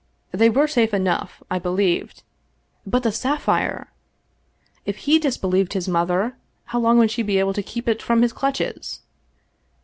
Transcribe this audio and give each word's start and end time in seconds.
They 0.31 0.49
were 0.49 0.67
safe 0.67 0.95
enough, 0.95 1.43
I 1.51 1.59
be 1.59 1.69
lieved— 1.69 2.23
but 2.87 3.03
the 3.03 3.11
sapphire! 3.11 3.93
If 4.83 5.05
he 5.05 5.19
disbelieved 5.19 5.73
his 5.73 5.87
mother, 5.87 6.37
how 6.65 6.79
long 6.79 6.97
would 6.97 7.11
she 7.11 7.21
be 7.21 7.37
able 7.37 7.53
to 7.53 7.61
keep 7.61 7.87
it 7.87 8.01
from 8.01 8.23
his. 8.23 8.33
clutches 8.33 9.01